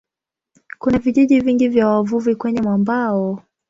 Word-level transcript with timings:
Kuna 0.79 0.97
vijiji 0.97 1.39
vingi 1.39 1.67
vya 1.67 1.87
wavuvi 1.87 2.35
kwenye 2.35 2.61
mwambao. 2.61 3.43